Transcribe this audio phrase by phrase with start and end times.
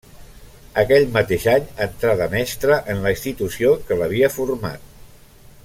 [0.83, 4.91] Aquell mateix any entrà de mestre en la institució que l’havia format.